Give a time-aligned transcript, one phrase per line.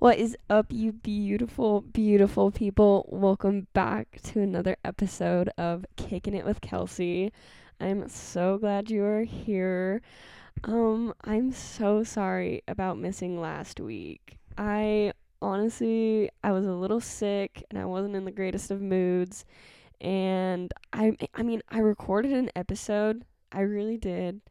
[0.00, 3.04] What is up, you beautiful, beautiful people?
[3.10, 7.32] Welcome back to another episode of Kicking It with Kelsey.
[7.80, 10.00] I'm so glad you are here.
[10.62, 14.38] Um, I'm so sorry about missing last week.
[14.56, 19.44] I honestly, I was a little sick and I wasn't in the greatest of moods.
[20.00, 23.24] And I I mean, I recorded an episode.
[23.50, 24.42] I really did,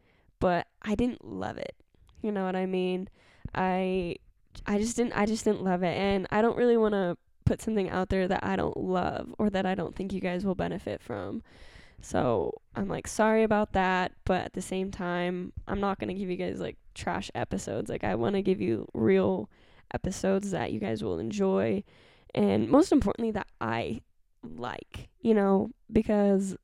[0.42, 1.78] but I didn't love it.
[2.22, 3.08] You know what I mean?
[3.56, 4.18] I
[4.66, 7.62] I just didn't I just didn't love it and I don't really want to put
[7.62, 10.56] something out there that I don't love or that I don't think you guys will
[10.56, 11.44] benefit from.
[12.00, 16.14] So, I'm like sorry about that, but at the same time, I'm not going to
[16.14, 17.90] give you guys like trash episodes.
[17.90, 19.50] Like I want to give you real
[19.94, 21.84] episodes that you guys will enjoy
[22.36, 24.02] and most importantly that I
[24.44, 26.56] like, you know, because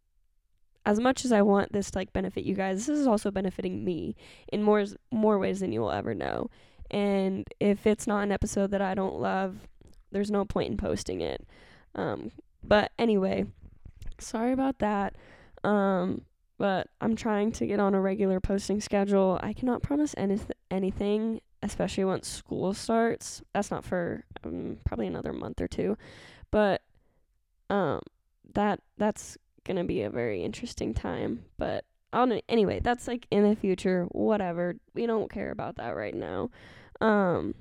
[0.85, 3.83] as much as I want this to like benefit you guys, this is also benefiting
[3.83, 4.15] me
[4.51, 6.49] in more more ways than you will ever know.
[6.93, 9.67] And if it's not an episode that I don't love,
[10.11, 11.45] there's no point in posting it.
[11.95, 12.31] Um,
[12.63, 13.45] but anyway,
[14.19, 15.15] sorry about that.
[15.63, 16.21] Um,
[16.59, 19.39] but I'm trying to get on a regular posting schedule.
[19.41, 23.41] I cannot promise any- anything, especially once school starts.
[23.53, 25.97] That's not for um, probably another month or two,
[26.51, 26.83] but
[27.71, 28.01] um,
[28.53, 31.45] that that's gonna be a very interesting time.
[31.57, 34.05] But I'll, anyway, that's like in the future.
[34.11, 34.75] Whatever.
[34.93, 36.51] We don't care about that right now.
[37.03, 37.53] Um,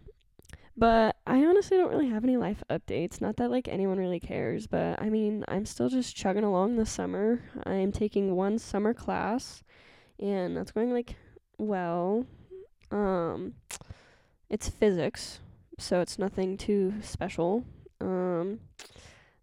[0.76, 3.20] but I honestly don't really have any life updates.
[3.20, 6.90] Not that like anyone really cares, but I mean, I'm still just chugging along this
[6.90, 7.42] summer.
[7.66, 9.64] I'm taking one summer class
[10.18, 11.16] and that's going like
[11.58, 12.24] well.
[12.90, 13.54] Um
[14.48, 15.40] it's physics,
[15.78, 17.64] so it's nothing too special.
[18.00, 18.60] Um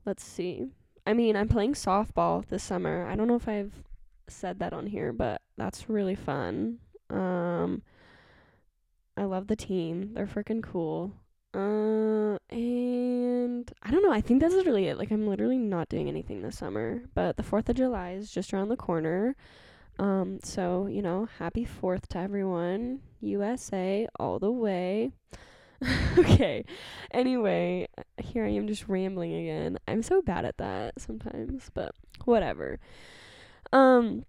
[0.05, 0.70] let's see.
[1.05, 3.05] I mean, I'm playing softball this summer.
[3.05, 3.83] I don't know if I've
[4.27, 6.80] said that on here, but that's really fun.
[7.09, 7.81] Um
[9.17, 10.13] I love the team.
[10.13, 11.13] They're freaking cool.
[11.53, 14.11] Uh, and I don't know.
[14.11, 14.97] I think that's literally it.
[14.97, 17.02] Like, I'm literally not doing anything this summer.
[17.15, 19.36] But the 4th of July is just around the corner.
[19.97, 23.02] Um, so, you know, happy 4th to everyone.
[23.20, 25.11] USA all the way.
[26.17, 26.65] okay.
[27.11, 27.87] Anyway,
[28.17, 29.77] here I am just rambling again.
[29.87, 31.93] I'm so bad at that sometimes, but
[32.26, 32.80] whatever.
[33.71, 34.26] Um,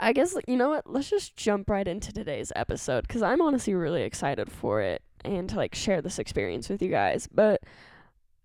[0.00, 0.90] I guess you know what?
[0.90, 5.48] Let's just jump right into today's episode cuz I'm honestly really excited for it and
[5.50, 7.28] to like share this experience with you guys.
[7.32, 7.62] But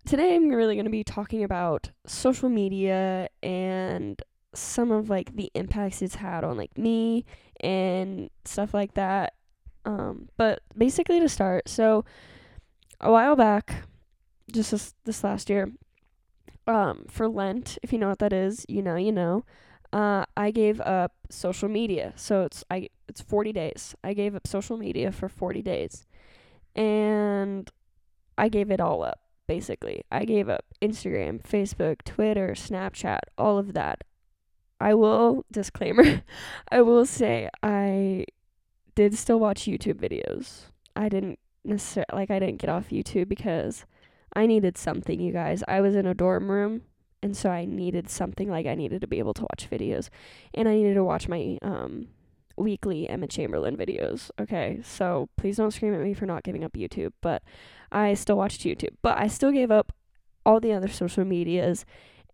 [0.06, 4.20] today I'm really going to be talking about social media and
[4.54, 7.24] some of like the impacts it's had on like me
[7.60, 9.34] and stuff like that.
[9.84, 12.04] Um but basically to start, so
[13.00, 13.84] a while back
[14.50, 15.70] just this, this last year
[16.66, 19.44] um for Lent, if you know what that is, you know, you know
[19.92, 22.12] uh, I gave up social media.
[22.16, 23.94] So it's I it's 40 days.
[24.04, 26.06] I gave up social media for 40 days.
[26.76, 27.70] And
[28.36, 30.04] I gave it all up basically.
[30.12, 34.04] I gave up Instagram, Facebook, Twitter, Snapchat, all of that.
[34.80, 36.22] I will disclaimer.
[36.70, 38.26] I will say I
[38.94, 40.66] did still watch YouTube videos.
[40.94, 43.86] I didn't necessarily like I didn't get off YouTube because
[44.34, 45.64] I needed something, you guys.
[45.66, 46.82] I was in a dorm room
[47.22, 50.08] and so I needed something like I needed to be able to watch videos,
[50.54, 52.08] and I needed to watch my um
[52.56, 54.30] weekly Emma Chamberlain videos.
[54.40, 57.42] Okay, so please don't scream at me for not giving up YouTube, but
[57.90, 59.92] I still watched YouTube, but I still gave up
[60.44, 61.84] all the other social medias,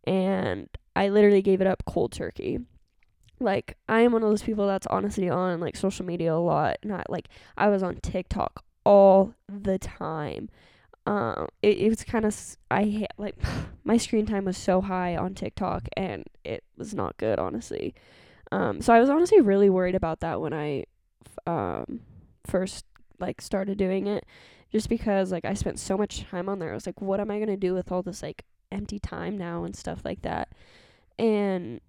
[0.04, 2.60] and I literally gave it up cold turkey.
[3.40, 6.78] Like I am one of those people that's honestly on like social media a lot,
[6.84, 10.48] not like I was on TikTok all the time
[11.06, 13.36] um it, it was kind of i like
[13.84, 17.94] my screen time was so high on tiktok and it was not good honestly.
[18.52, 20.84] Um so i was honestly really worried about that when i
[21.46, 22.00] um
[22.46, 22.84] first
[23.18, 24.24] like started doing it
[24.72, 26.70] just because like i spent so much time on there.
[26.70, 29.64] I was like what am i to do with all this like empty time now
[29.64, 30.48] and stuff like that?
[31.18, 31.80] And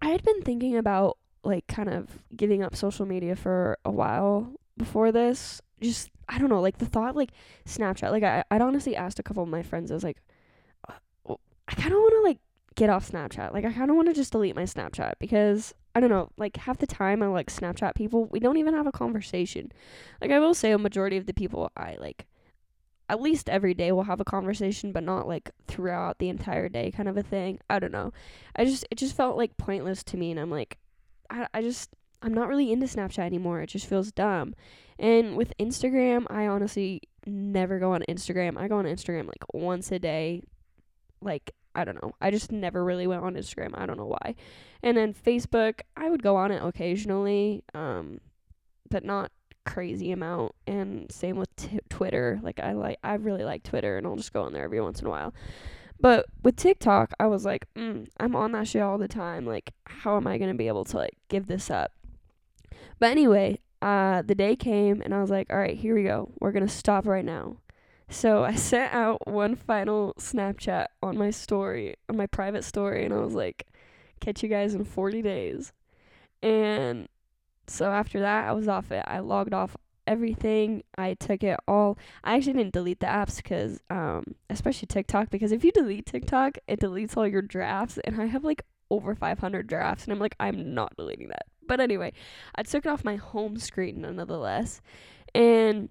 [0.00, 4.52] i had been thinking about like kind of giving up social media for a while
[4.76, 7.30] before this just I don't know, like the thought like
[7.66, 8.10] Snapchat.
[8.10, 9.90] Like I I'd honestly asked a couple of my friends.
[9.90, 10.18] I was like,
[10.88, 11.34] uh,
[11.68, 12.38] I kind of want to like
[12.74, 13.52] get off Snapchat.
[13.52, 16.30] Like I kind of want to just delete my Snapchat because I don't know.
[16.36, 19.72] Like half the time I like Snapchat people, we don't even have a conversation.
[20.20, 22.26] Like I will say, a majority of the people I like,
[23.08, 26.90] at least every day we'll have a conversation, but not like throughout the entire day,
[26.90, 27.58] kind of a thing.
[27.68, 28.12] I don't know.
[28.54, 30.78] I just it just felt like pointless to me, and I'm like,
[31.30, 31.90] I I just
[32.22, 33.60] I'm not really into Snapchat anymore.
[33.60, 34.54] It just feels dumb.
[34.98, 38.58] And with Instagram, I honestly never go on Instagram.
[38.58, 40.42] I go on Instagram like once a day.
[41.20, 42.12] Like, I don't know.
[42.20, 43.70] I just never really went on Instagram.
[43.74, 44.34] I don't know why.
[44.82, 48.20] And then Facebook, I would go on it occasionally, um,
[48.90, 49.30] but not
[49.68, 52.40] crazy amount and same with t- Twitter.
[52.42, 55.00] Like I like I really like Twitter and I'll just go on there every once
[55.00, 55.34] in a while.
[56.00, 59.44] But with TikTok, I was like, mm, I'm on that shit all the time.
[59.44, 61.92] Like how am I going to be able to like give this up?
[62.98, 66.30] But anyway, uh the day came and I was like, all right, here we go.
[66.40, 67.58] We're going to stop right now.
[68.08, 73.14] So I sent out one final Snapchat on my story, on my private story, and
[73.14, 73.66] I was like,
[74.20, 75.72] catch you guys in 40 days.
[76.42, 77.08] And
[77.66, 79.04] so after that, I was off it.
[79.06, 79.76] I logged off
[80.06, 80.82] everything.
[80.96, 81.98] I took it all.
[82.24, 86.58] I actually didn't delete the apps because, um, especially TikTok, because if you delete TikTok,
[86.66, 90.34] it deletes all your drafts, and I have like over 500 drafts, and I'm like,
[90.40, 91.46] I'm not deleting that.
[91.68, 92.12] But anyway,
[92.56, 94.80] I took it off my home screen nonetheless,
[95.34, 95.88] and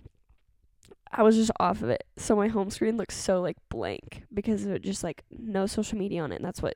[1.12, 2.04] I was just off of it.
[2.18, 6.22] So my home screen looks so like blank because of just like no social media
[6.22, 6.76] on it, and that's what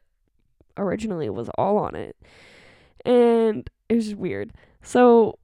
[0.77, 2.15] originally was all on it.
[3.03, 4.53] And it was just weird.
[4.83, 5.38] So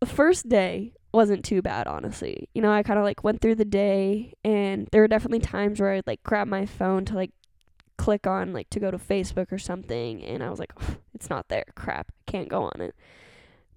[0.00, 2.48] the first day wasn't too bad, honestly.
[2.54, 5.80] You know, I kind of like went through the day, and there were definitely times
[5.80, 7.30] where I'd like grab my phone to like
[7.98, 10.72] click on like to go to Facebook or something, and I was like,
[11.14, 11.64] it's not there.
[11.74, 12.94] Crap, can't go on it.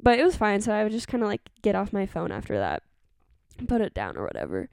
[0.01, 2.31] But it was fine, so I would just kind of like get off my phone
[2.31, 2.83] after that,
[3.67, 4.69] put it down or whatever.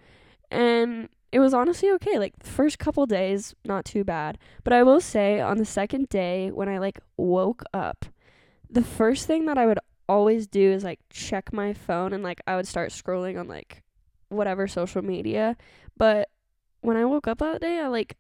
[0.50, 2.19] And it was honestly okay.
[2.19, 4.39] Like the first couple days, not too bad.
[4.65, 8.06] But I will say on the second day when I like woke up,
[8.71, 9.79] the first thing that I would
[10.09, 13.83] always do is like check my phone and like I would start scrolling on like
[14.29, 15.56] whatever social media.
[15.97, 16.31] But
[16.81, 18.17] when I woke up that day, I like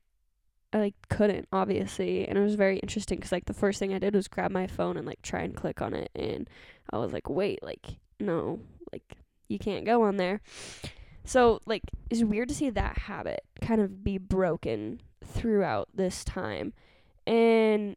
[0.72, 3.98] I like couldn't obviously, and it was very interesting because like the first thing I
[3.98, 6.48] did was grab my phone and like try and click on it, and
[6.90, 8.60] I was like, wait, like no,
[8.92, 9.16] like
[9.48, 10.40] you can't go on there.
[11.24, 16.74] So like it's weird to see that habit kind of be broken throughout this time,
[17.26, 17.96] and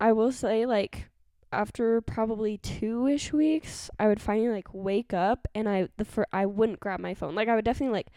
[0.00, 1.06] I will say like
[1.52, 6.26] after probably two ish weeks, I would finally like wake up and I the fir-
[6.32, 7.34] I wouldn't grab my phone.
[7.34, 8.08] Like I would definitely like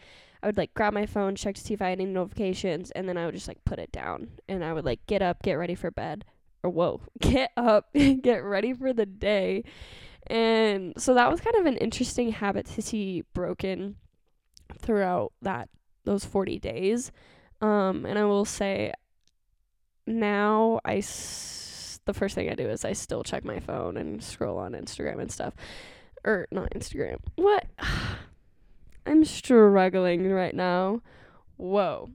[0.44, 3.08] I would like grab my phone, check to see if I had any notifications, and
[3.08, 5.54] then I would just like put it down and I would like get up, get
[5.54, 6.24] ready for bed.
[6.62, 9.64] Or whoa, get up, get ready for the day.
[10.26, 13.96] And so that was kind of an interesting habit to see broken
[14.78, 15.68] throughout that
[16.04, 17.10] those 40 days.
[17.62, 18.92] Um and I will say
[20.06, 24.22] now I s- the first thing I do is I still check my phone and
[24.22, 25.54] scroll on Instagram and stuff.
[26.24, 27.16] Or not Instagram.
[27.36, 27.64] What?
[29.06, 31.00] I'm struggling right now.
[31.56, 32.10] Whoa.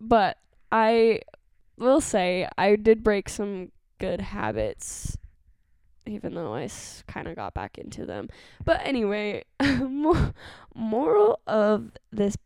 [0.00, 0.38] But
[0.70, 1.20] I
[1.76, 5.16] will say I did break some good habits
[6.06, 8.28] even though I s- kind of got back into them.
[8.64, 9.44] But anyway,
[10.74, 12.36] moral of this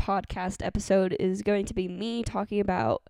[0.00, 3.02] podcast episode is going to be me talking about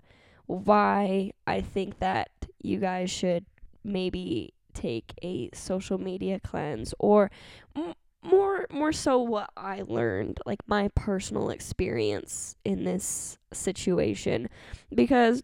[0.46, 2.30] why I think that
[2.62, 3.46] you guys should
[3.82, 7.30] maybe take a social media cleanse or
[7.76, 7.94] m-
[8.24, 14.48] more more so what I learned like my personal experience in this situation
[14.94, 15.42] because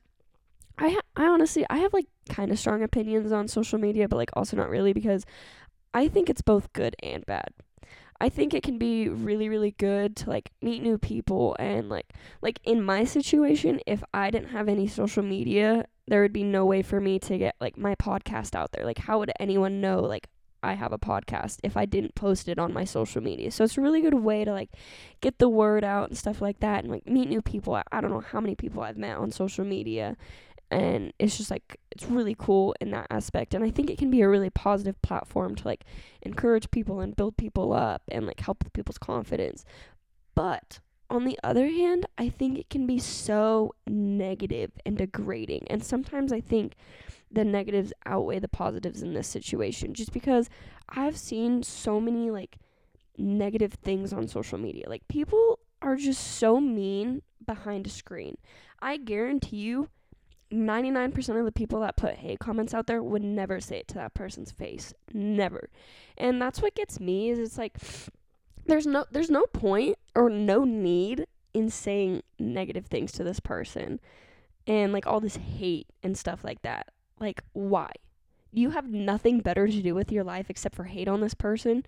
[0.79, 4.17] I ha- I honestly I have like kind of strong opinions on social media but
[4.17, 5.27] like also not really because
[5.93, 7.53] I think it's both good and bad.
[8.23, 12.13] I think it can be really really good to like meet new people and like
[12.41, 16.65] like in my situation if I didn't have any social media there would be no
[16.67, 18.85] way for me to get like my podcast out there.
[18.85, 20.29] Like how would anyone know like
[20.63, 23.51] I have a podcast if I didn't post it on my social media.
[23.51, 24.71] So it's a really good way to like
[25.21, 27.75] get the word out and stuff like that and like meet new people.
[27.75, 30.17] I, I don't know how many people I've met on social media
[30.71, 34.11] and it's just like it's really cool in that aspect and i think it can
[34.11, 35.85] be a really positive platform to like
[36.23, 39.65] encourage people and build people up and like help with people's confidence
[40.35, 40.79] but
[41.11, 46.33] on the other hand i think it can be so negative and degrading and sometimes
[46.33, 46.75] i think
[47.33, 50.49] the negatives outweigh the positives in this situation just because
[50.89, 52.57] i've seen so many like
[53.21, 54.89] negative things on social media.
[54.89, 58.37] Like people are just so mean behind a screen.
[58.81, 59.89] I guarantee you
[60.53, 63.95] 99% of the people that put hate comments out there would never say it to
[63.95, 64.93] that person's face.
[65.13, 65.71] Never.
[66.19, 67.77] And that's what gets me is it's like
[68.67, 74.01] there's no there's no point or no need in saying negative things to this person
[74.67, 76.89] and like all this hate and stuff like that.
[77.19, 77.91] Like why?
[78.53, 81.85] You have nothing better to do with your life except for hate on this person.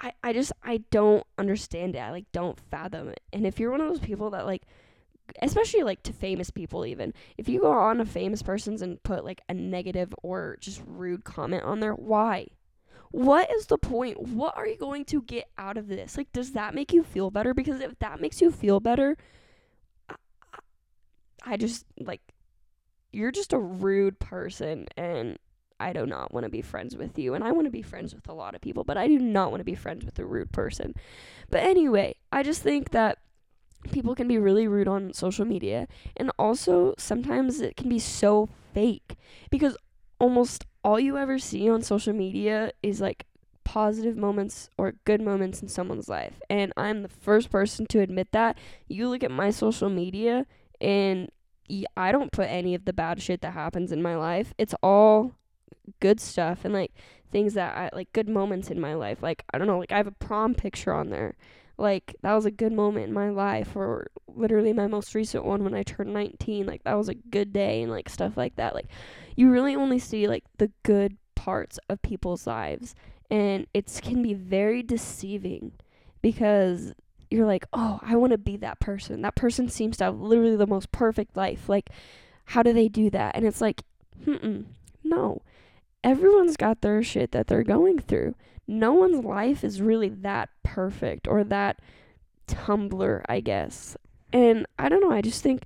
[0.00, 2.00] I i just i don't understand it.
[2.00, 3.20] I like don't fathom it.
[3.32, 4.62] And if you're one of those people that like
[5.42, 9.26] especially like to famous people even if you go on a famous person's and put
[9.26, 12.46] like a negative or just rude comment on there why
[13.10, 16.52] what is the point what are you going to get out of this like does
[16.52, 19.16] that make you feel better because if that makes you feel better
[20.08, 20.14] i,
[21.44, 22.20] I just like
[23.12, 25.38] you're just a rude person and
[25.80, 27.34] I do not want to be friends with you.
[27.34, 29.50] And I want to be friends with a lot of people, but I do not
[29.50, 30.94] want to be friends with a rude person.
[31.50, 33.18] But anyway, I just think that
[33.90, 35.86] people can be really rude on social media.
[36.16, 39.16] And also, sometimes it can be so fake
[39.50, 39.76] because
[40.18, 43.26] almost all you ever see on social media is like
[43.64, 46.40] positive moments or good moments in someone's life.
[46.48, 48.56] And I'm the first person to admit that.
[48.88, 50.46] You look at my social media
[50.80, 51.30] and
[51.96, 54.54] I don't put any of the bad shit that happens in my life.
[54.56, 55.32] It's all
[56.00, 56.92] good stuff and like
[57.30, 59.22] things that I like good moments in my life.
[59.22, 61.36] Like I don't know, like I have a prom picture on there.
[61.78, 65.64] Like that was a good moment in my life or literally my most recent one
[65.64, 66.66] when I turned 19.
[66.66, 68.74] Like that was a good day and like stuff like that.
[68.74, 68.88] Like
[69.36, 72.94] you really only see like the good parts of people's lives
[73.30, 75.72] and it can be very deceiving
[76.22, 76.94] because
[77.30, 79.20] you're like, "Oh, I want to be that person.
[79.20, 81.68] That person seems to have literally the most perfect life.
[81.68, 81.90] Like
[82.46, 83.82] how do they do that?" And it's like,
[84.24, 84.62] "Hmm,
[85.04, 85.42] no
[86.04, 88.34] everyone's got their shit that they're going through.
[88.68, 91.80] No one's life is really that perfect or that
[92.46, 93.96] Tumblr, I guess.
[94.32, 95.64] And I don't know, I just think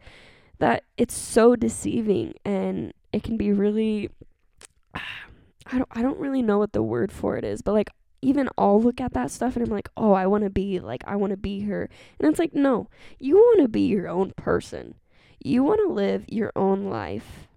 [0.58, 4.10] that it's so deceiving and it can be really
[4.94, 7.90] I don't I don't really know what the word for it is, but like
[8.20, 11.02] even I'll look at that stuff and I'm like, "Oh, I want to be like
[11.06, 11.88] I want to be her."
[12.20, 14.94] And it's like, "No, you want to be your own person.
[15.42, 17.48] You want to live your own life."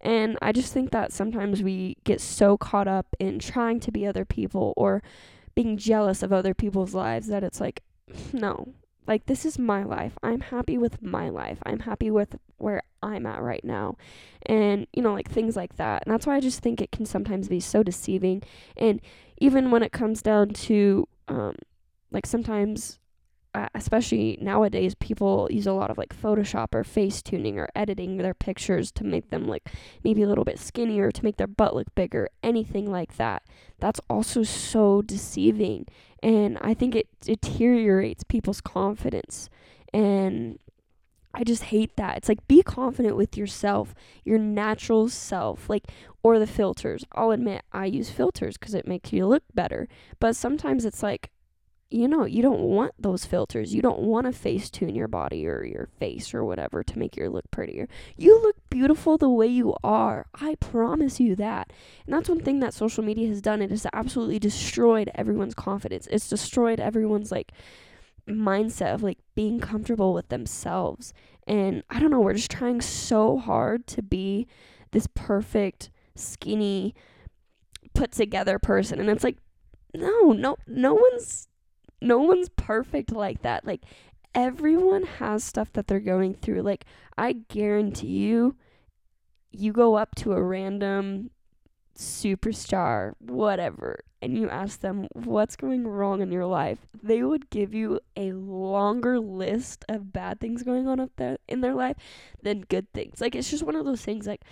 [0.00, 4.06] And I just think that sometimes we get so caught up in trying to be
[4.06, 5.02] other people or
[5.54, 7.82] being jealous of other people's lives that it's like,
[8.32, 8.74] no,
[9.06, 10.12] like this is my life.
[10.22, 11.58] I'm happy with my life.
[11.64, 13.96] I'm happy with where I'm at right now.
[14.46, 16.04] And, you know, like things like that.
[16.04, 18.42] And that's why I just think it can sometimes be so deceiving.
[18.76, 19.00] And
[19.38, 21.56] even when it comes down to, um,
[22.10, 22.98] like sometimes
[23.54, 28.18] uh, especially nowadays, people use a lot of like Photoshop or face tuning or editing
[28.18, 29.68] their pictures to make them like
[30.04, 33.42] maybe a little bit skinnier, to make their butt look bigger, anything like that.
[33.80, 35.86] That's also so deceiving.
[36.22, 39.48] And I think it deteriorates people's confidence.
[39.94, 40.58] And
[41.32, 42.16] I just hate that.
[42.16, 45.84] It's like be confident with yourself, your natural self, like
[46.22, 47.04] or the filters.
[47.12, 49.88] I'll admit I use filters cuz it makes you look better.
[50.20, 51.30] But sometimes it's like
[51.90, 53.74] you know, you don't want those filters.
[53.74, 57.16] You don't want to face tune your body or your face or whatever to make
[57.16, 57.88] you look prettier.
[58.16, 60.26] You look beautiful the way you are.
[60.34, 61.72] I promise you that.
[62.04, 63.62] And that's one thing that social media has done.
[63.62, 66.06] It has absolutely destroyed everyone's confidence.
[66.10, 67.52] It's destroyed everyone's like
[68.28, 71.14] mindset of like being comfortable with themselves.
[71.46, 74.46] And I don't know, we're just trying so hard to be
[74.90, 76.94] this perfect, skinny,
[77.94, 79.00] put together person.
[79.00, 79.38] And it's like,
[79.94, 81.47] no, no, no one's
[82.00, 83.64] no one's perfect like that.
[83.64, 83.82] Like
[84.34, 86.62] everyone has stuff that they're going through.
[86.62, 86.84] Like
[87.16, 88.56] I guarantee you
[89.50, 91.30] you go up to a random
[91.96, 97.74] superstar, whatever, and you ask them what's going wrong in your life, they would give
[97.74, 101.96] you a longer list of bad things going on up there in their life
[102.42, 103.20] than good things.
[103.20, 104.42] Like it's just one of those things like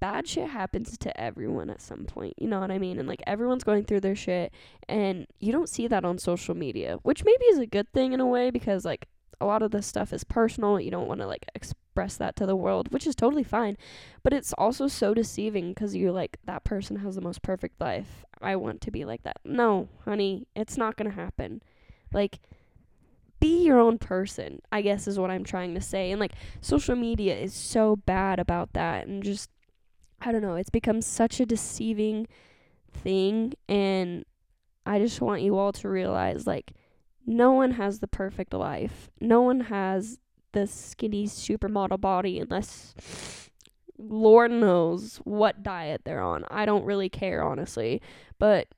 [0.00, 2.34] bad shit happens to everyone at some point.
[2.38, 2.98] You know what I mean?
[2.98, 4.52] And like everyone's going through their shit
[4.88, 8.20] and you don't see that on social media, which maybe is a good thing in
[8.20, 9.08] a way because like
[9.40, 10.80] a lot of this stuff is personal.
[10.80, 13.76] You don't want to like express that to the world, which is totally fine.
[14.22, 18.24] But it's also so deceiving because you're like, that person has the most perfect life.
[18.40, 19.38] I want to be like that.
[19.44, 21.62] No, honey, it's not going to happen.
[22.12, 22.38] Like,
[23.40, 26.12] be your own person, I guess is what I'm trying to say.
[26.12, 29.08] And like, social media is so bad about that.
[29.08, 29.50] And just,
[30.24, 32.28] I don't know, it's become such a deceiving
[32.92, 34.24] thing and
[34.84, 36.72] I just want you all to realize like
[37.26, 39.10] no one has the perfect life.
[39.20, 40.18] No one has
[40.52, 43.50] the skinny supermodel body unless
[43.98, 46.44] Lord knows what diet they're on.
[46.50, 48.02] I don't really care honestly,
[48.38, 48.68] but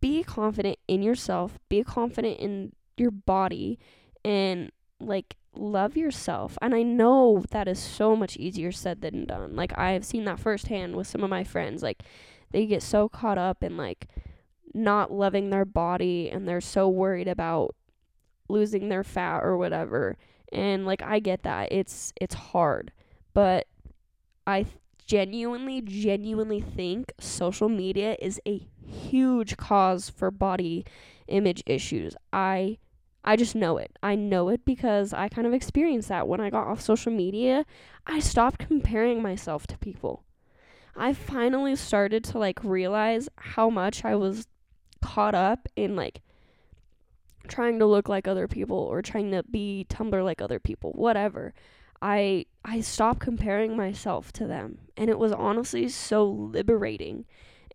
[0.00, 3.78] be confident in yourself, be confident in your body
[4.24, 6.58] and like love yourself.
[6.60, 9.56] And I know that is so much easier said than done.
[9.56, 11.82] Like I have seen that firsthand with some of my friends.
[11.82, 12.02] Like
[12.50, 14.08] they get so caught up in like
[14.74, 17.74] not loving their body and they're so worried about
[18.48, 20.16] losing their fat or whatever.
[20.52, 21.72] And like I get that.
[21.72, 22.92] It's it's hard.
[23.34, 23.66] But
[24.46, 24.66] I
[25.06, 30.84] genuinely genuinely think social media is a huge cause for body
[31.28, 32.14] image issues.
[32.32, 32.78] I
[33.26, 33.98] I just know it.
[34.02, 37.66] I know it because I kind of experienced that when I got off social media.
[38.06, 40.22] I stopped comparing myself to people.
[40.94, 44.46] I finally started to like realize how much I was
[45.02, 46.22] caught up in like
[47.48, 51.52] trying to look like other people or trying to be Tumblr like other people, whatever.
[52.00, 57.24] I I stopped comparing myself to them and it was honestly so liberating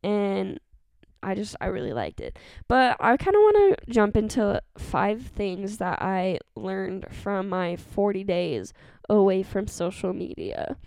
[0.03, 0.59] and
[1.23, 2.37] I just I really liked it.
[2.67, 7.75] But I kind of want to jump into five things that I learned from my
[7.75, 8.73] 40 days
[9.09, 10.77] away from social media.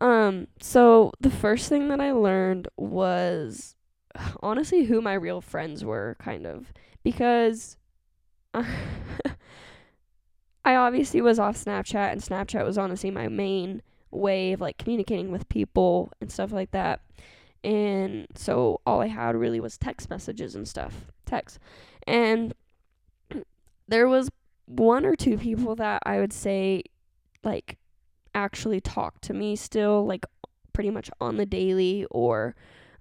[0.00, 3.76] Um so the first thing that I learned was
[4.42, 7.76] honestly who my real friends were kind of because
[10.64, 15.32] I obviously was off Snapchat, and Snapchat was honestly my main way of like communicating
[15.32, 17.00] with people and stuff like that.
[17.64, 21.58] And so all I had really was text messages and stuff, text.
[22.06, 22.54] And
[23.88, 24.30] there was
[24.66, 26.84] one or two people that I would say
[27.44, 27.78] like
[28.34, 30.24] actually talk to me still like
[30.72, 32.54] pretty much on the daily or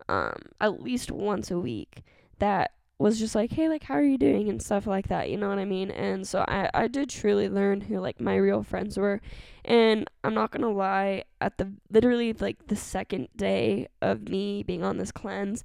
[0.09, 2.03] um at least once a week
[2.39, 4.49] that was just like, hey, like, how are you doing?
[4.49, 5.91] And stuff like that, you know what I mean?
[5.91, 9.21] And so I, I did truly learn who, like, my real friends were.
[9.65, 14.83] And I'm not gonna lie, at the literally, like, the second day of me being
[14.83, 15.63] on this cleanse,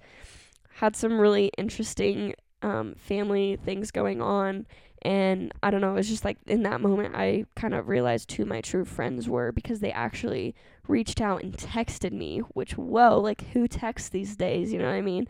[0.76, 4.66] had some really interesting um, family things going on.
[5.02, 8.32] And I don't know, it was just like in that moment, I kind of realized
[8.32, 10.54] who my true friends were because they actually
[10.88, 14.72] reached out and texted me, which, whoa, like, who texts these days?
[14.72, 15.26] You know what I mean?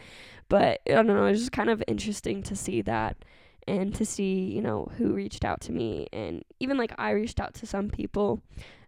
[0.48, 3.16] But I don't know, it's just kind of interesting to see that
[3.66, 6.06] and to see, you know, who reached out to me.
[6.12, 8.40] And even like I reached out to some people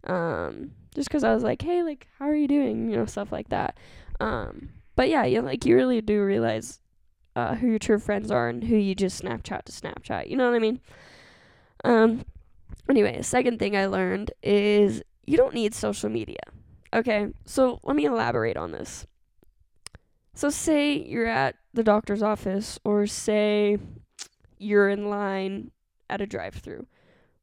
[0.05, 2.89] um, just because I was like, hey, like, how are you doing?
[2.89, 3.77] You know, stuff like that.
[4.21, 6.81] Um, but yeah, you like you really do realize
[7.37, 10.29] uh, who your true friends are and who you just Snapchat to Snapchat.
[10.29, 10.81] You know what I mean?
[11.85, 12.25] Um.
[12.89, 16.41] Anyway, second thing I learned is you don't need social media.
[16.93, 19.07] Okay, so let me elaborate on this.
[20.35, 23.79] So, say you're at the doctor's office, or say
[24.59, 25.71] you're in line
[26.09, 26.87] at a drive through.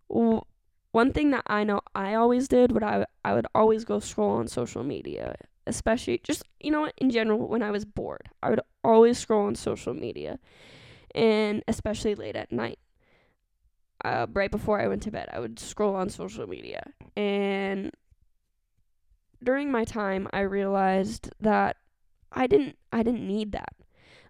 [0.08, 4.38] One thing that I know I always did, what I, I would always go scroll
[4.38, 5.36] on social media,
[5.68, 8.30] especially just, you know, in general, when I was bored.
[8.42, 10.40] I would always scroll on social media,
[11.14, 12.80] and especially late at night.
[14.06, 16.82] Uh, right before I went to bed, I would scroll on social media.
[17.18, 17.92] And
[19.46, 21.78] during my time, I realized that
[22.32, 23.74] I didn't I didn't need that.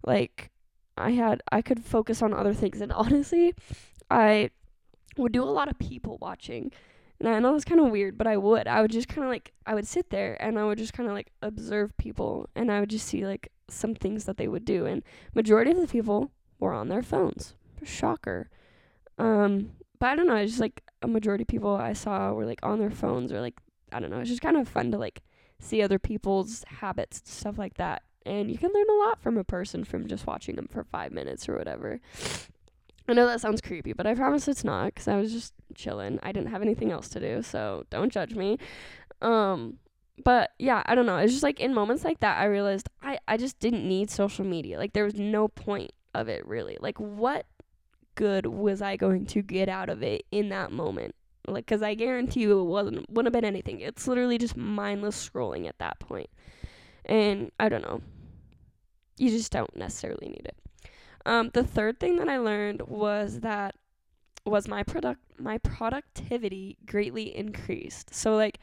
[0.03, 0.51] Like
[0.97, 3.55] I had I could focus on other things and honestly,
[4.09, 4.51] I
[5.17, 6.71] would do a lot of people watching.
[7.19, 8.67] And I know it's kind of weird, but I would.
[8.67, 11.07] I would just kind of like I would sit there and I would just kind
[11.07, 14.65] of like observe people and I would just see like some things that they would
[14.65, 15.01] do and
[15.33, 17.55] majority of the people were on their phones.
[17.83, 18.49] Shocker.
[19.17, 22.45] Um but I don't know, it's just like a majority of people I saw were
[22.45, 23.55] like on their phones or like
[23.95, 25.21] I don't know, it's just kind of fun to like
[25.59, 28.03] see other people's habits, stuff like that.
[28.25, 31.11] And you can learn a lot from a person from just watching them for five
[31.11, 32.01] minutes or whatever.
[33.07, 36.19] I know that sounds creepy, but I promise it's not because I was just chilling.
[36.23, 38.57] I didn't have anything else to do, so don't judge me.
[39.21, 39.77] Um,
[40.23, 41.17] but yeah, I don't know.
[41.17, 44.43] It's just like in moments like that, I realized I, I just didn't need social
[44.43, 44.77] media.
[44.79, 46.77] Like, there was no point of it really.
[46.81, 47.45] Like, what
[48.15, 51.13] good was I going to get out of it in that moment?
[51.47, 53.79] Like, cause I guarantee you it wasn't wouldn't have been anything.
[53.79, 55.97] It's literally just mindless scrolling at that.
[57.05, 58.01] And I don't know.
[59.17, 60.57] You just don't necessarily need it.
[61.25, 63.75] Um, the third thing that I learned was that
[64.45, 68.13] was my product my productivity greatly increased.
[68.13, 68.59] So like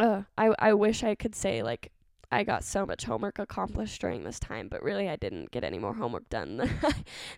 [0.00, 1.92] uh I I wish I could say like
[2.30, 5.78] I got so much homework accomplished during this time, but really I didn't get any
[5.78, 6.92] more homework done than I,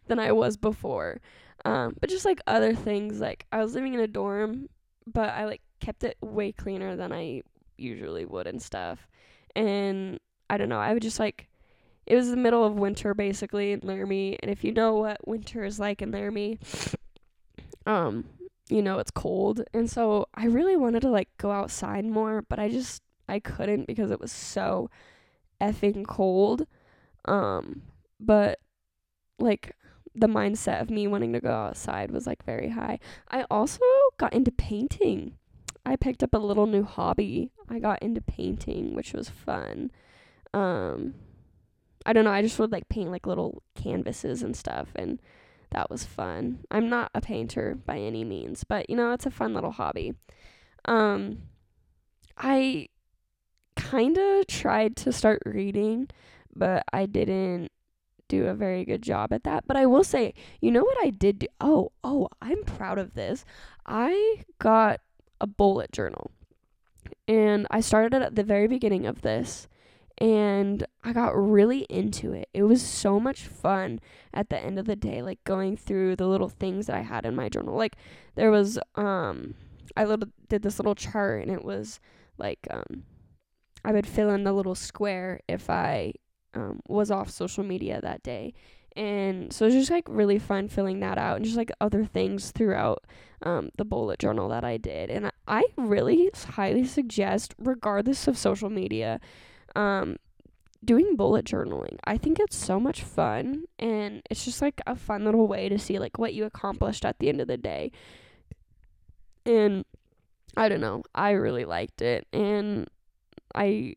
[0.09, 1.21] than I was before.
[1.65, 4.69] Um, but just like other things, like I was living in a dorm,
[5.07, 7.43] but I like kept it way cleaner than I
[7.77, 9.07] usually would and stuff.
[9.55, 10.19] And
[10.49, 11.49] I don't know, I would just like
[12.07, 15.65] it was the middle of winter basically in Laramie, and if you know what winter
[15.65, 16.59] is like in Laramie,
[17.87, 18.25] um,
[18.69, 22.59] you know it's cold, and so I really wanted to like go outside more, but
[22.59, 24.91] I just I couldn't because it was so
[25.61, 26.67] effing cold.
[27.27, 27.83] Um,
[28.19, 28.59] but
[29.39, 29.75] like
[30.15, 32.99] the mindset of me wanting to go outside was like very high.
[33.29, 33.85] I also
[34.19, 35.37] got into painting.
[35.87, 37.53] I picked up a little new hobby.
[37.69, 39.91] I got into painting, which was fun.
[40.53, 41.15] Um
[42.05, 45.21] I don't know, I just would like paint like little canvases and stuff and
[45.71, 46.61] that was fun.
[46.71, 50.15] I'm not a painter by any means, but you know, it's a fun little hobby.
[50.87, 51.43] Um
[52.37, 52.89] I
[53.77, 56.09] kind of tried to start reading,
[56.55, 57.71] but I didn't
[58.31, 59.65] do a very good job at that.
[59.67, 61.47] But I will say, you know what I did do?
[61.61, 63.45] Oh, oh, I'm proud of this.
[63.85, 65.01] I got
[65.41, 66.31] a bullet journal.
[67.27, 69.69] And I started it at the very beginning of this
[70.19, 72.49] and I got really into it.
[72.53, 74.01] It was so much fun
[74.35, 77.25] at the end of the day like going through the little things that I had
[77.25, 77.77] in my journal.
[77.77, 77.97] Like
[78.35, 79.55] there was um
[79.97, 82.01] I little did this little chart and it was
[82.37, 83.05] like um
[83.83, 86.13] I would fill in the little square if I
[86.55, 88.55] um was off social media that day.
[88.97, 92.51] And so it's just like really fun filling that out and just like other things
[92.51, 93.05] throughout
[93.43, 95.11] um, the bullet journal that I did.
[95.11, 99.21] And I really highly suggest, regardless of social media,
[99.77, 100.17] um,
[100.85, 101.99] doing bullet journaling.
[102.05, 105.79] I think it's so much fun and it's just like a fun little way to
[105.79, 107.93] see like what you accomplished at the end of the day.
[109.47, 109.85] And
[110.57, 112.89] I don't know, I really liked it and
[113.55, 113.95] I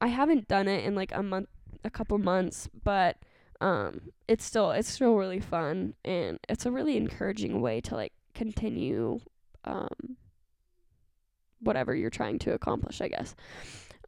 [0.00, 1.48] I haven't done it in like a month
[1.84, 3.16] a couple months, but
[3.60, 8.12] um it's still it's still really fun and it's a really encouraging way to like
[8.34, 9.20] continue
[9.64, 10.16] um
[11.60, 13.34] whatever you're trying to accomplish, I guess.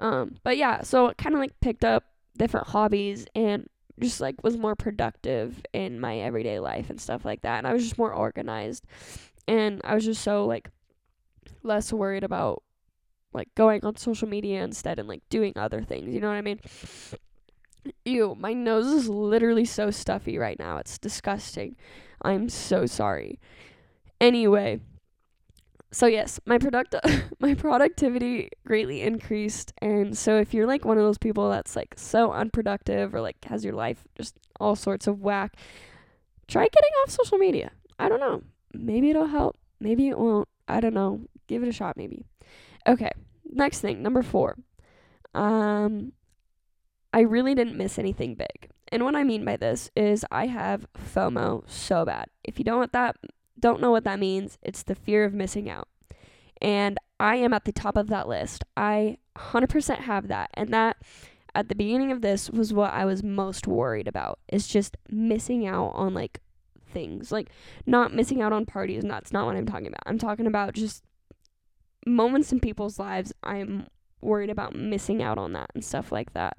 [0.00, 2.04] Um but yeah, so it kind of like picked up
[2.37, 3.68] different hobbies and
[4.00, 7.58] just like was more productive in my everyday life and stuff like that.
[7.58, 8.85] And I was just more organized.
[9.46, 10.70] And I was just so like
[11.62, 12.62] less worried about
[13.32, 16.14] like going on social media instead and like doing other things.
[16.14, 16.61] You know what I mean?
[18.05, 20.79] Ew, my nose is literally so stuffy right now.
[20.79, 21.77] It's disgusting.
[22.23, 23.40] I'm so sorry.
[24.21, 24.81] Anyway,
[25.90, 26.95] so yes, my product
[27.40, 31.95] my productivity greatly increased and so if you're like one of those people that's like
[31.97, 35.55] so unproductive or like has your life just all sorts of whack,
[36.49, 37.73] try getting off social media.
[37.99, 38.42] I don't know.
[38.73, 39.59] Maybe it'll help.
[39.81, 40.49] Maybe it won't.
[40.66, 41.21] I don't know.
[41.47, 42.25] Give it a shot maybe.
[42.87, 43.11] Okay.
[43.45, 44.57] Next thing, number 4.
[45.35, 46.12] Um
[47.12, 48.70] I really didn't miss anything big.
[48.88, 52.27] And what I mean by this is I have FOMO so bad.
[52.44, 53.16] If you don't what that
[53.59, 55.88] don't know what that means, it's the fear of missing out.
[56.61, 58.64] And I am at the top of that list.
[58.77, 60.51] I 100% have that.
[60.55, 60.96] And that
[61.55, 64.38] at the beginning of this was what I was most worried about.
[64.48, 66.40] It's just missing out on like
[66.92, 67.33] things.
[67.33, 67.51] Like
[67.87, 70.03] not missing out on parties, and that's not what I'm talking about.
[70.07, 71.03] I'm talking about just
[72.07, 73.87] moments in people's lives I'm
[74.20, 76.59] worried about missing out on that and stuff like that.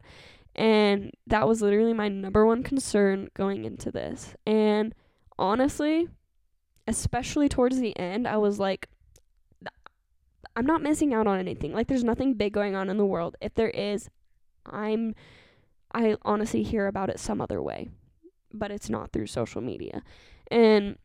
[0.56, 4.36] And that was literally my number one concern going into this.
[4.46, 4.94] And
[5.38, 6.10] honestly,
[6.88, 8.88] especially towards the end, I was like,
[10.56, 11.74] I'm not missing out on anything.
[11.74, 13.36] Like, there's nothing big going on in the world.
[13.42, 14.10] If there is,
[14.66, 15.16] I'm,
[15.94, 17.89] I honestly hear about it some other way,
[18.54, 20.04] but it's not through social media.
[20.52, 20.98] And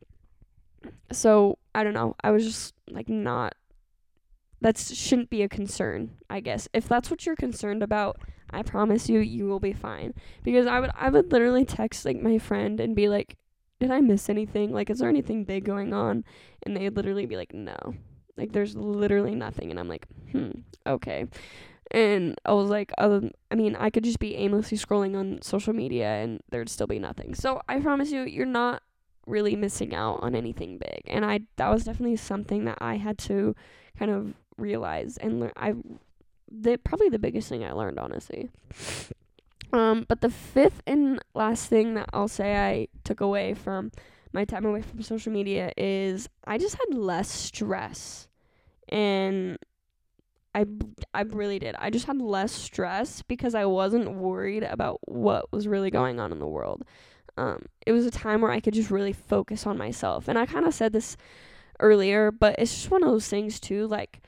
[1.11, 2.15] so, I don't know.
[2.23, 3.55] I was just like, not,
[4.61, 6.67] that shouldn't be a concern, I guess.
[6.73, 8.17] If that's what you're concerned about,
[8.51, 10.13] I promise you, you will be fine.
[10.43, 13.37] Because I would, I would literally text like my friend and be like,
[13.79, 14.73] did I miss anything?
[14.73, 16.25] Like, is there anything big going on?
[16.63, 17.77] And they'd literally be like, no.
[18.37, 19.71] Like, there's literally nothing.
[19.71, 20.51] And I'm like, hmm,
[20.85, 21.25] okay.
[21.91, 25.73] And I was like, other, I mean, I could just be aimlessly scrolling on social
[25.73, 27.33] media and there'd still be nothing.
[27.33, 28.83] So I promise you, you're not
[29.25, 31.01] really missing out on anything big.
[31.07, 33.55] And I, that was definitely something that I had to
[33.97, 35.51] kind of realize and learn.
[35.55, 35.73] I,
[36.51, 38.49] the, probably the biggest thing I learned, honestly.
[39.71, 43.91] Um, but the fifth and last thing that I'll say I took away from
[44.33, 48.27] my time away from social media is I just had less stress.
[48.87, 49.57] And
[50.55, 50.65] I,
[51.13, 51.75] I really did.
[51.77, 56.31] I just had less stress because I wasn't worried about what was really going on
[56.31, 56.83] in the world.
[57.37, 60.27] Um, it was a time where I could just really focus on myself.
[60.27, 61.15] And I kind of said this
[61.79, 63.87] earlier, but it's just one of those things too.
[63.87, 64.21] Like,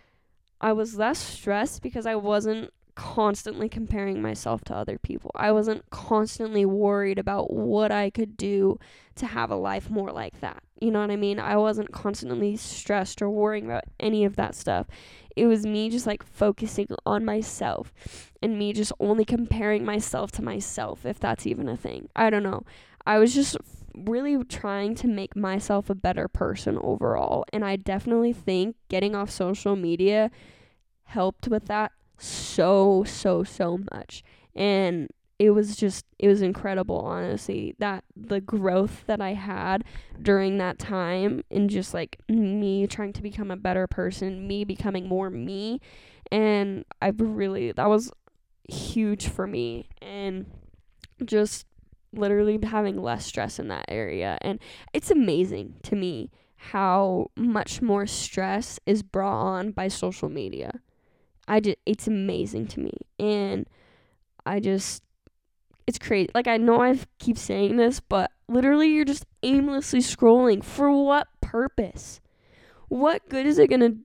[0.62, 5.32] I was less stressed because I wasn't constantly comparing myself to other people.
[5.36, 8.80] I wasn't constantly worried about what I could do
[9.16, 10.62] to have a life more like that.
[10.80, 11.40] You know what I mean?
[11.40, 14.88] I wasn't constantly stressed or worrying about any of that stuff.
[15.36, 20.44] It was me just like focusing on myself and me just only comparing myself to
[20.44, 22.10] myself, if that's even a thing.
[22.16, 22.64] I don't know.
[23.06, 23.58] I was just
[23.96, 27.46] really trying to make myself a better person overall.
[27.52, 30.32] And I definitely think getting off social media
[31.04, 34.24] helped with that so so so much
[34.56, 39.84] and it was just it was incredible honestly that the growth that i had
[40.22, 45.08] during that time and just like me trying to become a better person me becoming
[45.08, 45.82] more me
[46.32, 48.12] and i really that was
[48.70, 50.46] huge for me and
[51.26, 51.66] just
[52.14, 54.60] literally having less stress in that area and
[54.94, 60.82] it's amazing to me how much more stress is brought on by social media
[61.52, 62.94] I just it's amazing to me.
[63.20, 63.68] And
[64.46, 65.04] I just
[65.86, 66.30] it's crazy.
[66.34, 71.28] Like I know I keep saying this, but literally you're just aimlessly scrolling for what
[71.42, 72.22] purpose?
[72.88, 73.98] What good is it going to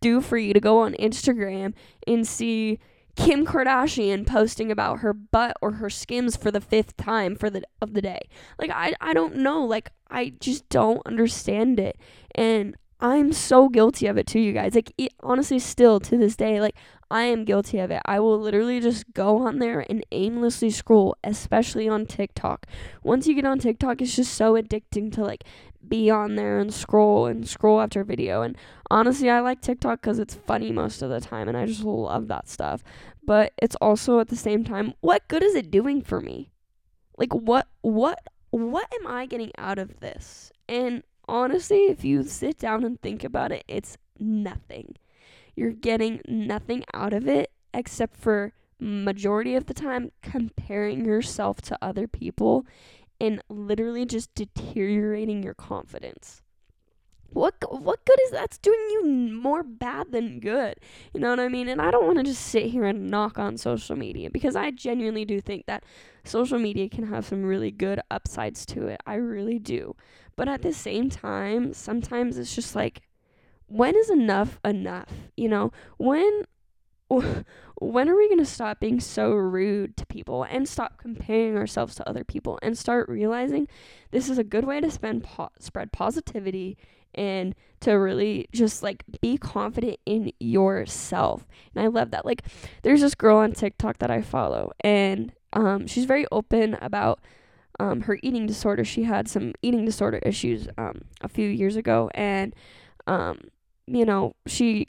[0.00, 1.74] do for you to go on Instagram
[2.06, 2.78] and see
[3.18, 7.62] Kim Kardashian posting about her butt or her skims for the fifth time for the
[7.82, 8.28] of the day.
[8.60, 9.64] Like I I don't know.
[9.64, 11.98] Like I just don't understand it.
[12.34, 14.74] And I'm so guilty of it too, you guys.
[14.74, 16.74] Like, it, honestly, still to this day, like,
[17.10, 18.02] I am guilty of it.
[18.04, 22.66] I will literally just go on there and aimlessly scroll, especially on TikTok.
[23.02, 25.44] Once you get on TikTok, it's just so addicting to, like,
[25.86, 28.42] be on there and scroll and scroll after a video.
[28.42, 28.56] And
[28.90, 32.28] honestly, I like TikTok because it's funny most of the time, and I just love
[32.28, 32.82] that stuff.
[33.24, 36.50] But it's also at the same time, what good is it doing for me?
[37.16, 40.52] Like, what, what, what am I getting out of this?
[40.68, 44.96] And honestly, if you sit down and think about it, it's nothing.
[45.58, 51.78] You're getting nothing out of it except for majority of the time comparing yourself to
[51.82, 52.64] other people
[53.20, 56.42] and literally just deteriorating your confidence.
[57.30, 60.76] What what good is that's doing you more bad than good?
[61.12, 61.68] You know what I mean?
[61.68, 64.70] And I don't want to just sit here and knock on social media because I
[64.70, 65.84] genuinely do think that
[66.24, 69.00] social media can have some really good upsides to it.
[69.06, 69.94] I really do.
[70.36, 73.02] But at the same time, sometimes it's just like
[73.68, 75.12] when is enough enough?
[75.36, 76.44] You know, when
[77.80, 81.94] when are we going to stop being so rude to people and stop comparing ourselves
[81.94, 83.66] to other people and start realizing
[84.10, 86.76] this is a good way to spend po- spread positivity
[87.14, 91.46] and to really just like be confident in yourself.
[91.74, 92.26] And I love that.
[92.26, 92.42] Like
[92.82, 97.20] there's this girl on TikTok that I follow and um she's very open about
[97.80, 98.84] um her eating disorder.
[98.84, 102.54] She had some eating disorder issues um a few years ago and
[103.06, 103.40] um
[103.88, 104.88] you know, she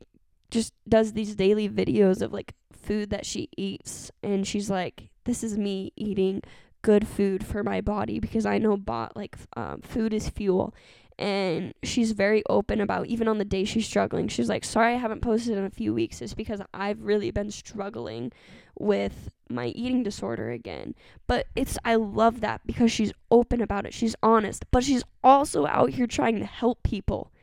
[0.49, 5.43] just does these daily videos of like food that she eats and she's like this
[5.43, 6.41] is me eating
[6.81, 10.73] good food for my body because I know bot like um, food is fuel.
[11.17, 14.97] And she's very open about even on the day she's struggling she's like sorry I
[14.97, 18.31] haven't posted in a few weeks it's because I've really been struggling
[18.79, 20.95] with my eating disorder again.
[21.27, 25.65] But it's I love that because she's open about it she's honest but she's also
[25.65, 27.33] out here trying to help people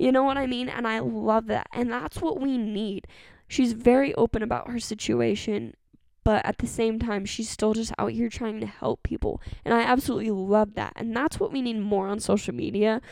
[0.00, 0.70] you know what I mean?
[0.70, 1.66] And I love that.
[1.72, 3.06] And that's what we need.
[3.46, 5.74] She's very open about her situation,
[6.24, 9.42] but at the same time, she's still just out here trying to help people.
[9.62, 10.94] And I absolutely love that.
[10.96, 13.02] And that's what we need more on social media.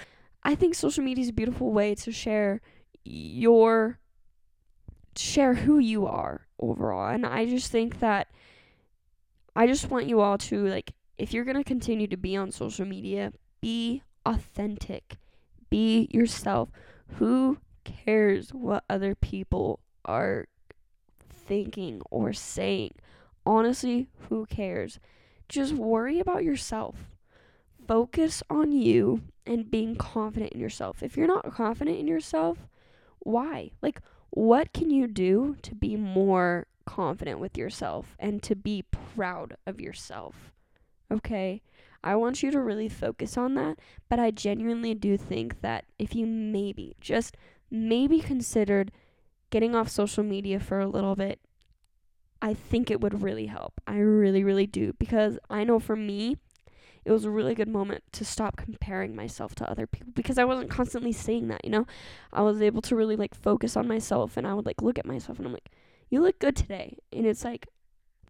[0.42, 2.62] I think social media is a beautiful way to share
[3.04, 3.98] your
[5.14, 7.12] share who you are overall.
[7.12, 8.28] And I just think that
[9.54, 12.50] I just want you all to like if you're going to continue to be on
[12.50, 15.18] social media, be authentic
[15.70, 16.70] be yourself.
[17.16, 20.46] Who cares what other people are
[21.28, 22.92] thinking or saying?
[23.46, 25.00] Honestly, who cares?
[25.48, 26.96] Just worry about yourself.
[27.86, 31.02] Focus on you and being confident in yourself.
[31.02, 32.58] If you're not confident in yourself,
[33.20, 33.70] why?
[33.80, 39.56] Like, what can you do to be more confident with yourself and to be proud
[39.66, 40.52] of yourself?
[41.10, 41.62] Okay?
[42.02, 43.78] I want you to really focus on that.
[44.08, 47.36] But I genuinely do think that if you maybe, just
[47.70, 48.92] maybe considered
[49.50, 51.40] getting off social media for a little bit,
[52.40, 53.80] I think it would really help.
[53.86, 54.94] I really, really do.
[54.98, 56.36] Because I know for me,
[57.04, 60.44] it was a really good moment to stop comparing myself to other people because I
[60.44, 61.86] wasn't constantly saying that, you know?
[62.32, 65.06] I was able to really like focus on myself and I would like look at
[65.06, 65.70] myself and I'm like,
[66.10, 66.98] you look good today.
[67.12, 67.68] And it's like,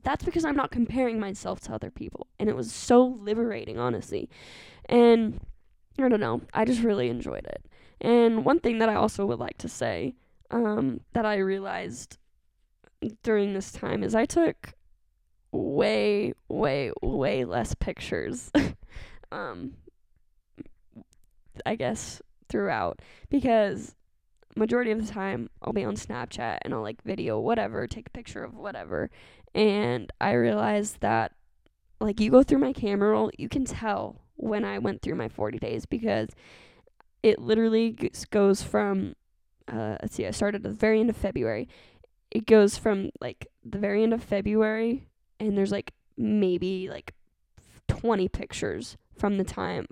[0.02, 2.26] that's because I'm not comparing myself to other people.
[2.38, 4.28] And it was so liberating, honestly.
[4.86, 5.40] And
[5.98, 7.64] I don't know, I just really enjoyed it.
[8.00, 10.14] And one thing that I also would like to say
[10.50, 12.18] um, that I realized
[13.22, 14.74] during this time is I took
[15.52, 18.50] way, way, way less pictures.
[19.32, 19.74] um,
[21.66, 23.94] I guess throughout because
[24.58, 28.10] majority of the time I'll be on Snapchat and I'll like video whatever, take a
[28.10, 29.10] picture of whatever,
[29.54, 31.32] and I realized that
[32.00, 35.28] like you go through my camera roll, you can tell when I went through my
[35.28, 36.28] 40 days because
[37.22, 37.96] it literally
[38.30, 39.14] goes from
[39.66, 41.68] uh let's see, I started at the very end of February.
[42.30, 45.08] It goes from like the very end of February
[45.40, 47.14] and there's like maybe like
[47.88, 49.86] 20 pictures from the time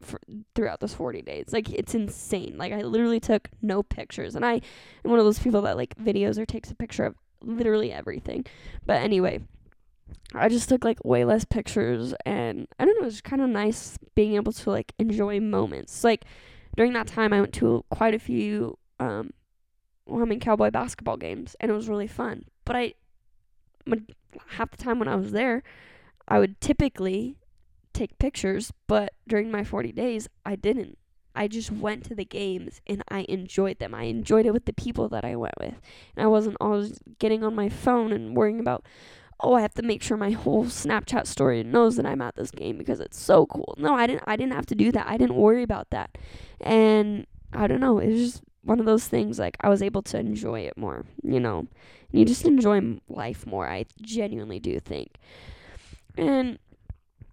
[0.55, 1.47] throughout those 40 days.
[1.53, 2.57] Like it's insane.
[2.57, 5.97] Like I literally took no pictures and I am one of those people that like
[5.97, 8.47] videos or takes a picture of literally everything.
[8.85, 9.41] But anyway,
[10.35, 13.99] I just took like way less pictures and I don't know, it's kind of nice
[14.15, 16.05] being able to like enjoy moments.
[16.05, 16.25] Like
[16.77, 19.33] during that time I went to quite a few um
[20.09, 22.45] mean cowboy basketball games and it was really fun.
[22.65, 22.95] But I
[24.49, 25.62] half the time when I was there,
[26.29, 27.37] I would typically
[27.97, 30.99] take pictures, but during my 40 days I didn't.
[31.37, 33.95] I just went to the games and I enjoyed them.
[33.95, 35.75] I enjoyed it with the people that I went with.
[36.17, 38.87] And I wasn't always getting on my phone and worrying about,
[39.41, 42.51] oh, I have to make sure my whole Snapchat story knows that I'm at this
[42.51, 43.75] game because it's so cool.
[43.77, 45.07] No, I didn't I didn't have to do that.
[45.07, 46.17] I didn't worry about that.
[46.61, 50.03] And I don't know, it was just one of those things like I was able
[50.03, 51.59] to enjoy it more, you know.
[52.11, 55.17] And you just enjoy life more, I genuinely do think.
[56.17, 56.59] And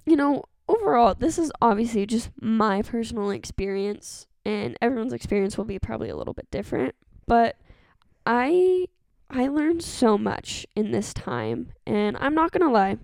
[0.06, 0.44] you know,
[0.76, 6.16] overall, this is obviously just my personal experience and everyone's experience will be probably a
[6.16, 6.96] little bit different,
[7.28, 7.58] but
[8.26, 8.88] I
[9.30, 12.98] I learned so much in this time and I'm not to lie.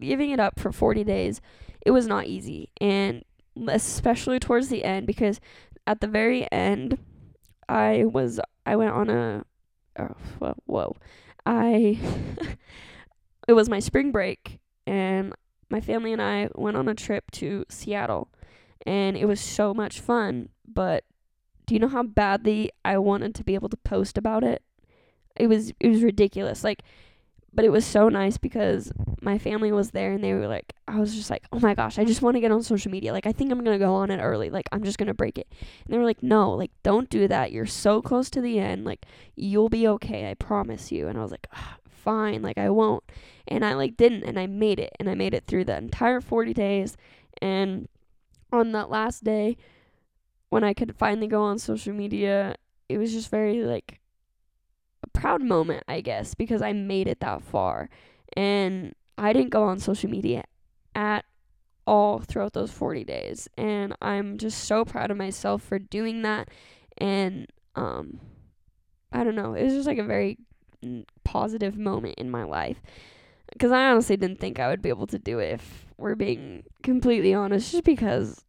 [0.00, 1.40] Giving it up for 40 days,
[1.84, 3.24] it was not easy and
[3.68, 5.40] especially towards the end because
[5.86, 6.98] at the very end
[7.68, 9.44] I was I went on a
[9.98, 10.96] oh, whoa.
[11.46, 11.98] I
[13.48, 15.34] it was my spring break and
[15.70, 18.28] my family and I went on a trip to Seattle
[18.86, 21.04] and it was so much fun, but
[21.66, 24.62] do you know how badly I wanted to be able to post about it?
[25.36, 26.64] It was it was ridiculous.
[26.64, 26.82] Like
[27.52, 31.00] but it was so nice because my family was there and they were like I
[31.00, 33.12] was just like, "Oh my gosh, I just want to get on social media.
[33.12, 34.48] Like I think I'm going to go on it early.
[34.50, 35.48] Like I'm just going to break it."
[35.84, 37.52] And they were like, "No, like don't do that.
[37.52, 38.84] You're so close to the end.
[38.84, 40.30] Like you'll be okay.
[40.30, 41.46] I promise you." And I was like,
[42.08, 43.04] "Fine, like I won't."
[43.46, 46.20] And I like didn't and I made it and I made it through the entire
[46.20, 46.96] 40 days
[47.42, 47.88] and
[48.52, 49.56] on that last day
[50.48, 52.54] when I could finally go on social media,
[52.88, 54.00] it was just very like
[55.02, 57.90] a proud moment, I guess, because I made it that far.
[58.36, 60.44] And I didn't go on social media
[60.94, 61.24] at
[61.86, 63.48] all throughout those 40 days.
[63.56, 66.48] And I'm just so proud of myself for doing that.
[66.96, 68.20] And um
[69.12, 70.38] I don't know, it was just like a very
[71.24, 72.80] positive moment in my life.
[73.52, 76.64] Because I honestly didn't think I would be able to do it if we're being
[76.82, 78.44] completely honest, just because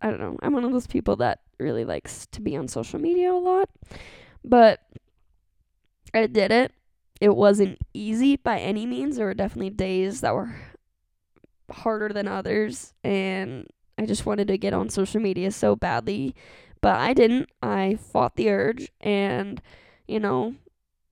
[0.00, 0.36] I don't know.
[0.42, 3.68] I'm one of those people that really likes to be on social media a lot.
[4.44, 4.80] But
[6.12, 6.72] I did it.
[7.20, 9.16] It wasn't easy by any means.
[9.16, 10.54] There were definitely days that were
[11.70, 12.92] harder than others.
[13.04, 16.34] And I just wanted to get on social media so badly.
[16.80, 17.48] But I didn't.
[17.62, 18.90] I fought the urge.
[19.00, 19.62] And,
[20.06, 20.54] you know,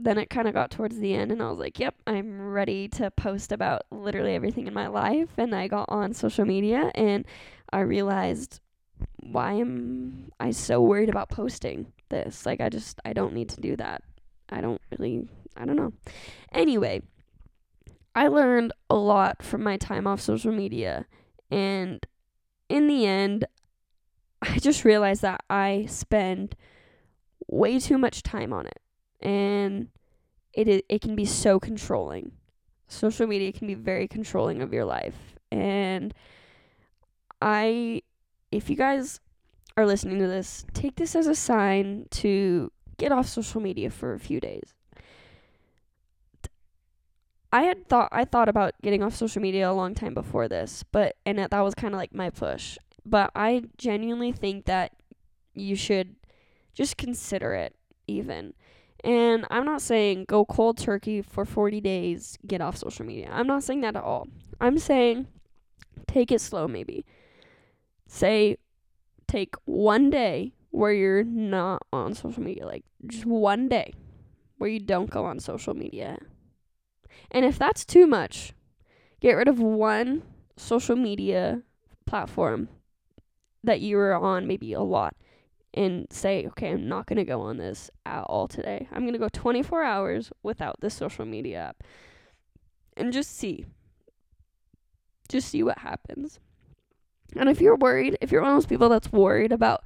[0.02, 1.30] then it kind of got towards the end.
[1.30, 5.28] And I was like, yep, I'm ready to post about literally everything in my life.
[5.36, 6.90] And I got on social media.
[6.94, 7.24] And
[7.72, 8.60] I realized
[9.20, 12.44] why am I so worried about posting this?
[12.44, 14.02] Like, I just, I don't need to do that.
[14.48, 15.92] I don't really, I don't know.
[16.52, 17.02] Anyway,
[18.14, 21.06] I learned a lot from my time off social media.
[21.50, 22.04] And
[22.68, 23.46] in the end,
[24.42, 26.56] I just realized that I spend
[27.46, 28.80] way too much time on it.
[29.22, 29.88] And
[30.52, 32.32] it is, it can be so controlling.
[32.88, 35.37] Social media can be very controlling of your life.
[35.50, 36.12] And
[37.40, 38.02] I
[38.52, 39.18] if you guys
[39.76, 44.12] are listening to this, take this as a sign to get off social media for
[44.12, 44.74] a few days.
[47.52, 50.85] I had thought I thought about getting off social media a long time before this,
[50.90, 52.78] but and that was kind of like my push.
[53.04, 54.92] But I genuinely think that
[55.54, 56.16] you should
[56.72, 57.74] just consider it
[58.06, 58.54] even.
[59.04, 63.28] And I'm not saying go cold turkey for 40 days, get off social media.
[63.32, 64.28] I'm not saying that at all.
[64.60, 65.26] I'm saying
[66.06, 67.04] take it slow maybe
[68.12, 68.56] say
[69.26, 73.92] take one day where you're not on social media, like just one day
[74.58, 76.18] where you don't go on social media.
[77.30, 78.52] And if that's too much,
[79.20, 80.22] get rid of one
[80.56, 81.62] social media
[82.04, 82.68] platform
[83.64, 85.16] that you were on maybe a lot
[85.74, 88.88] and say, okay, I'm not going to go on this at all today.
[88.92, 91.82] I'm going to go 24 hours without this social media app
[92.96, 93.64] and just see.
[95.28, 96.40] Just see what happens.
[97.37, 99.82] And if you're worried, if you're one of those people that's worried about,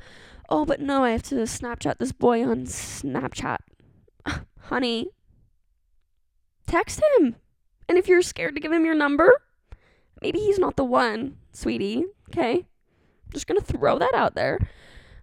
[0.49, 3.59] oh, but no, I have to Snapchat this boy on Snapchat,
[4.63, 5.09] honey,
[6.67, 7.37] text him.
[7.89, 9.41] And if you're scared to give him your number,
[10.21, 12.05] maybe he's not the one, sweetie.
[12.31, 12.67] Okay?
[13.33, 14.59] Just gonna throw that out there.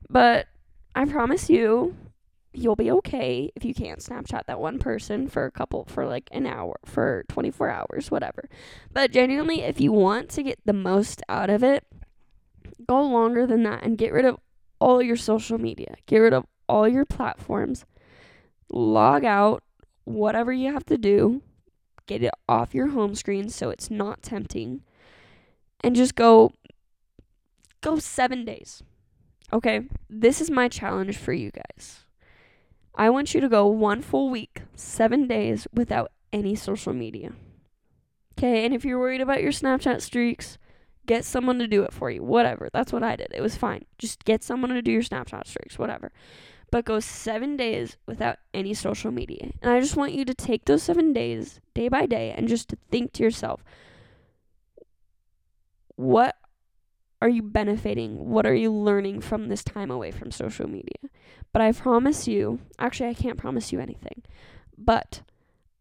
[0.10, 0.48] But
[0.96, 1.96] I promise you,
[2.54, 6.30] you'll be okay if you can't Snapchat that one person for a couple, for like
[6.32, 8.48] an hour, for 24 hours, whatever.
[8.92, 11.86] But genuinely, if you want to get the most out of it,
[12.88, 14.38] go longer than that and get rid of
[14.80, 15.96] all your social media.
[16.06, 17.86] Get rid of all your platforms.
[18.72, 19.64] Log out,
[20.04, 21.42] whatever you have to do.
[22.06, 24.82] Get it off your home screen so it's not tempting.
[25.84, 26.54] And just go
[27.82, 28.84] go 7 days.
[29.54, 29.82] Okay?
[30.10, 32.04] This is my challenge for you guys.
[32.96, 37.34] I want you to go one full week, 7 days without any social media.
[38.38, 38.66] Okay?
[38.66, 40.58] And if you're worried about your Snapchat streaks,
[41.06, 42.24] Get someone to do it for you.
[42.24, 42.70] Whatever.
[42.72, 43.28] That's what I did.
[43.34, 43.86] It was fine.
[43.98, 46.12] Just get someone to do your Snapchat streaks, whatever.
[46.72, 49.52] But go seven days without any social media.
[49.62, 52.70] And I just want you to take those seven days, day by day, and just
[52.70, 53.64] to think to yourself,
[55.96, 56.36] what
[57.24, 58.30] are you benefiting?
[58.30, 61.10] What are you learning from this time away from social media?
[61.54, 64.24] But I promise you, actually, I can't promise you anything,
[64.78, 65.22] but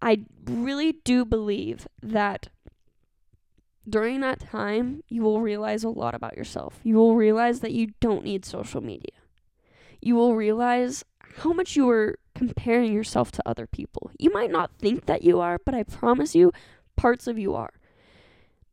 [0.00, 2.48] I really do believe that
[3.88, 6.78] during that time, you will realize a lot about yourself.
[6.84, 9.18] You will realize that you don't need social media.
[10.00, 11.04] You will realize
[11.38, 14.12] how much you are comparing yourself to other people.
[14.16, 16.52] You might not think that you are, but I promise you,
[16.94, 17.72] parts of you are.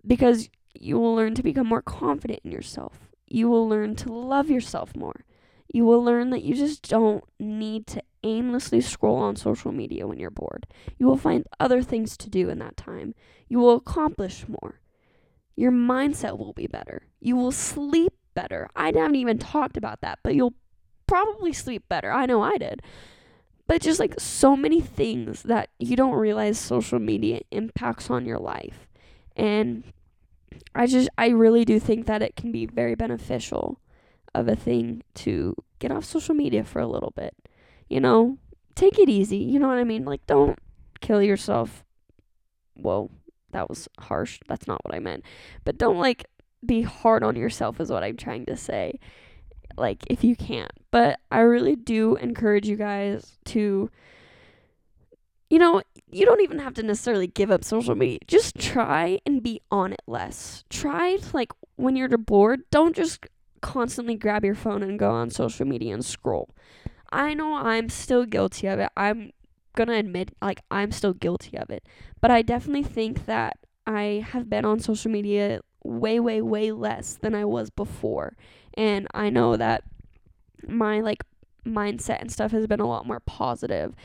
[0.06, 3.10] Because you will learn to become more confident in yourself.
[3.28, 5.26] You will learn to love yourself more.
[5.72, 10.20] You will learn that you just don't need to aimlessly scroll on social media when
[10.20, 10.68] you're bored.
[10.98, 13.14] You will find other things to do in that time.
[13.48, 14.80] You will accomplish more.
[15.56, 17.04] Your mindset will be better.
[17.20, 18.70] You will sleep better.
[18.76, 20.56] I haven't even talked about that, but you'll
[21.06, 22.12] probably sleep better.
[22.12, 22.82] I know I did.
[23.68, 28.40] But just like so many things that you don't realize social media impacts on your
[28.40, 28.88] life.
[29.36, 29.84] And
[30.76, 33.80] I just I really do think that it can be very beneficial
[34.34, 37.36] of a thing to get off social media for a little bit.
[37.88, 38.38] You know,
[38.76, 39.38] take it easy.
[39.38, 40.06] You know what I mean?
[40.06, 40.58] Like don't
[41.02, 41.84] kill yourself.
[42.76, 43.10] Whoa,
[43.52, 44.40] that was harsh.
[44.48, 45.24] That's not what I meant.
[45.66, 46.26] But don't like
[46.66, 49.00] be hard on yourself is what I'm trying to say.
[49.78, 50.72] Like if you can't.
[50.92, 53.90] But I really do encourage you guys to
[55.50, 55.82] you know,
[56.12, 58.20] you don't even have to necessarily give up social media.
[58.28, 60.64] Just try and be on it less.
[60.70, 63.26] Try to, like when you're bored, don't just
[63.62, 66.50] constantly grab your phone and go on social media and scroll.
[67.12, 68.90] I know I'm still guilty of it.
[68.96, 69.32] I'm
[69.76, 71.84] gonna admit like I'm still guilty of it.
[72.22, 73.58] But I definitely think that
[73.88, 78.36] I have been on social media way way way less than I was before.
[78.76, 79.84] And I know that
[80.68, 81.24] my like
[81.66, 83.96] mindset and stuff has been a lot more positive.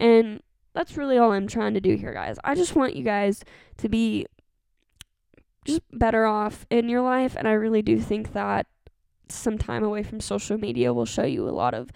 [0.00, 0.40] And
[0.74, 2.36] that's really all I'm trying to do here, guys.
[2.44, 3.44] I just want you guys
[3.78, 4.26] to be
[5.64, 7.36] just better off in your life.
[7.38, 8.66] And I really do think that
[9.28, 11.90] some time away from social media will show you a lot of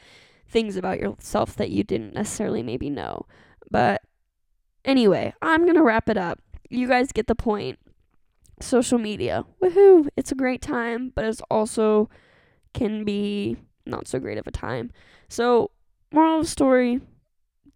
[0.48, 3.26] things about yourself that you didn't necessarily maybe know.
[3.70, 4.02] But
[4.84, 6.40] anyway, I'm going to wrap it up.
[6.70, 7.78] You guys get the point.
[8.60, 9.44] Social media.
[9.62, 10.08] Woohoo!
[10.16, 12.08] It's a great time, but it's also
[12.74, 13.56] can be
[13.86, 14.90] not so great of a time.
[15.28, 15.70] So,
[16.12, 17.00] moral of the story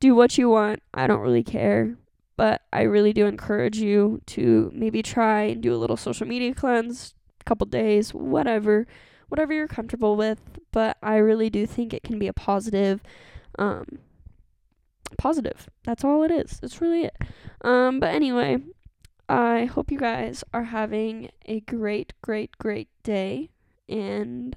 [0.02, 0.82] do what you want.
[0.92, 1.96] I don't really care.
[2.36, 6.54] But I really do encourage you to maybe try and do a little social media
[6.54, 8.86] cleanse, a couple days, whatever,
[9.28, 10.40] whatever you're comfortable with.
[10.72, 13.00] But I really do think it can be a positive,
[13.60, 14.00] um,
[15.18, 15.68] positive.
[15.84, 16.58] That's all it is.
[16.60, 17.16] That's really it.
[17.60, 18.58] Um, but anyway,
[19.28, 23.50] I hope you guys are having a great, great, great day.
[23.88, 24.56] And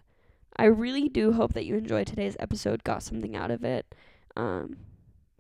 [0.57, 3.93] I really do hope that you enjoyed today's episode, got something out of it.
[4.35, 4.77] Um,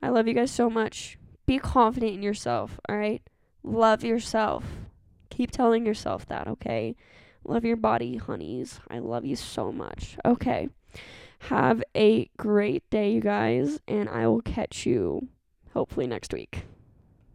[0.05, 1.17] I love you guys so much.
[1.47, 3.23] Be confident in yourself, all right?
[3.63, 4.63] Love yourself.
[5.31, 6.95] Keep telling yourself that, okay?
[7.43, 8.79] Love your body, honeys.
[8.87, 10.15] I love you so much.
[10.23, 10.69] Okay.
[11.39, 15.27] Have a great day, you guys, and I will catch you
[15.73, 16.65] hopefully next week.